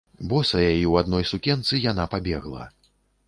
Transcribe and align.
Босая 0.29 0.69
і 0.77 0.85
ў 0.91 1.03
адной 1.03 1.27
сукенцы, 1.31 1.73
яна 1.91 2.09
пабегла. 2.17 2.65